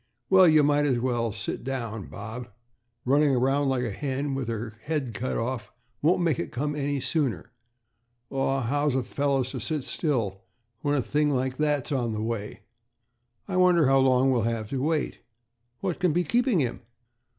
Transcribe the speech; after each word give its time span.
"Well, 0.31 0.47
you 0.47 0.63
might 0.63 0.87
as 0.87 0.97
well 0.97 1.31
sit 1.31 1.63
down, 1.63 2.07
Bob. 2.07 2.49
Running 3.05 3.35
around 3.35 3.69
like 3.69 3.83
a 3.83 3.91
hen 3.91 4.33
with 4.33 4.47
her 4.47 4.73
head 4.85 5.13
cut 5.13 5.37
off 5.37 5.71
won't 6.01 6.23
make 6.23 6.39
it 6.39 6.51
come 6.51 6.75
any 6.75 6.99
sooner." 6.99 7.51
"Aw, 8.31 8.61
how's 8.61 8.95
a 8.95 9.03
fellow 9.03 9.43
to 9.43 9.59
sit 9.59 9.83
still 9.83 10.41
when 10.79 10.95
a 10.95 11.03
thing 11.03 11.29
like 11.29 11.57
that's 11.57 11.91
on 11.91 12.13
the 12.13 12.23
way? 12.23 12.61
I 13.47 13.57
wonder 13.57 13.85
how 13.85 13.99
long 13.99 14.31
we'll 14.31 14.41
have 14.41 14.71
to 14.71 14.81
wait. 14.81 15.19
What 15.81 15.99
can 15.99 16.13
be 16.13 16.23
keeping 16.23 16.57
him?" 16.61 16.81